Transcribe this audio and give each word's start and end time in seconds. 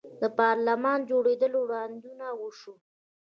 د 0.21 0.23
پارلمان 0.39 0.99
جوړیدل 1.09 1.53
وړاندوینه 1.57 2.27
وشوه. 2.41 2.77